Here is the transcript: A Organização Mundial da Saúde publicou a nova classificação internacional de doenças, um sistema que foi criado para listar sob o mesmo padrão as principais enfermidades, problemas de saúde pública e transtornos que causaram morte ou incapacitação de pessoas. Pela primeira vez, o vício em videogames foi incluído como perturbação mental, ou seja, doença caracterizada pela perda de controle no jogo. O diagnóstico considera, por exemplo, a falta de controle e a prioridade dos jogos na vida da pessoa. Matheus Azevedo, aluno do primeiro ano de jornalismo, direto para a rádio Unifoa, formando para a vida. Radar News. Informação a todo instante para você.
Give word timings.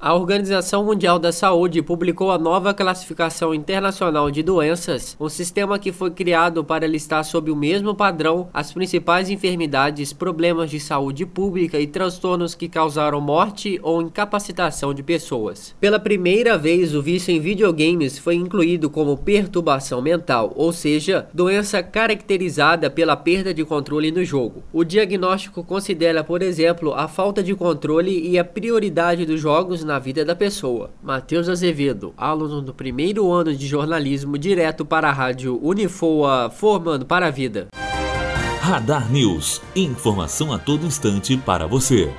A 0.00 0.14
Organização 0.14 0.84
Mundial 0.84 1.18
da 1.18 1.32
Saúde 1.32 1.82
publicou 1.82 2.30
a 2.30 2.38
nova 2.38 2.72
classificação 2.72 3.52
internacional 3.52 4.30
de 4.30 4.44
doenças, 4.44 5.16
um 5.18 5.28
sistema 5.28 5.76
que 5.76 5.90
foi 5.90 6.12
criado 6.12 6.62
para 6.62 6.86
listar 6.86 7.24
sob 7.24 7.50
o 7.50 7.56
mesmo 7.56 7.92
padrão 7.96 8.48
as 8.54 8.72
principais 8.72 9.28
enfermidades, 9.28 10.12
problemas 10.12 10.70
de 10.70 10.78
saúde 10.78 11.26
pública 11.26 11.80
e 11.80 11.86
transtornos 11.88 12.54
que 12.54 12.68
causaram 12.68 13.20
morte 13.20 13.80
ou 13.82 14.00
incapacitação 14.00 14.94
de 14.94 15.02
pessoas. 15.02 15.74
Pela 15.80 15.98
primeira 15.98 16.56
vez, 16.56 16.94
o 16.94 17.02
vício 17.02 17.34
em 17.34 17.40
videogames 17.40 18.20
foi 18.20 18.36
incluído 18.36 18.88
como 18.88 19.16
perturbação 19.16 20.00
mental, 20.00 20.52
ou 20.54 20.72
seja, 20.72 21.28
doença 21.34 21.82
caracterizada 21.82 22.88
pela 22.88 23.16
perda 23.16 23.52
de 23.52 23.64
controle 23.64 24.12
no 24.12 24.24
jogo. 24.24 24.62
O 24.72 24.84
diagnóstico 24.84 25.64
considera, 25.64 26.22
por 26.22 26.40
exemplo, 26.40 26.94
a 26.94 27.08
falta 27.08 27.42
de 27.42 27.52
controle 27.56 28.28
e 28.28 28.38
a 28.38 28.44
prioridade 28.44 29.26
dos 29.26 29.40
jogos 29.40 29.88
na 29.88 29.97
vida 29.98 30.24
da 30.24 30.34
pessoa. 30.34 30.90
Matheus 31.02 31.48
Azevedo, 31.48 32.12
aluno 32.16 32.60
do 32.62 32.74
primeiro 32.74 33.30
ano 33.32 33.54
de 33.54 33.66
jornalismo, 33.66 34.38
direto 34.38 34.84
para 34.84 35.08
a 35.08 35.12
rádio 35.12 35.58
Unifoa, 35.62 36.50
formando 36.50 37.04
para 37.04 37.26
a 37.26 37.30
vida. 37.30 37.68
Radar 38.60 39.10
News. 39.10 39.62
Informação 39.74 40.52
a 40.52 40.58
todo 40.58 40.84
instante 40.84 41.36
para 41.36 41.66
você. 41.66 42.12